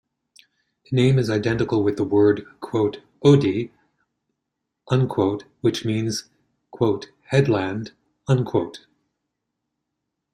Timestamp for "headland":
7.25-7.91